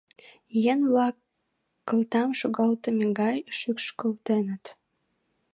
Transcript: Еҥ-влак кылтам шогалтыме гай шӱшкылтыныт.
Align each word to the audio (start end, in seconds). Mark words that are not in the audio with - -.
Еҥ-влак 0.71 1.15
кылтам 1.87 2.29
шогалтыме 2.39 3.05
гай 3.19 3.37
шӱшкылтыныт. 3.57 4.63